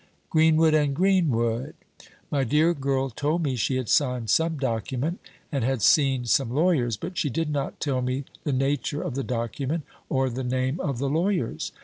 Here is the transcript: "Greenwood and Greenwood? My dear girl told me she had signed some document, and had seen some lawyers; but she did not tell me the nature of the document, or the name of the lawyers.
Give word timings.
"Greenwood 0.31 0.73
and 0.73 0.95
Greenwood? 0.95 1.75
My 2.31 2.43
dear 2.43 2.73
girl 2.73 3.11
told 3.11 3.43
me 3.43 3.55
she 3.55 3.75
had 3.75 3.87
signed 3.87 4.31
some 4.31 4.57
document, 4.57 5.19
and 5.51 5.63
had 5.63 5.83
seen 5.83 6.25
some 6.25 6.49
lawyers; 6.49 6.97
but 6.97 7.19
she 7.19 7.29
did 7.29 7.51
not 7.51 7.79
tell 7.79 8.01
me 8.01 8.23
the 8.43 8.51
nature 8.51 9.03
of 9.03 9.13
the 9.13 9.21
document, 9.23 9.83
or 10.09 10.31
the 10.31 10.43
name 10.43 10.79
of 10.79 10.97
the 10.97 11.07
lawyers. 11.07 11.71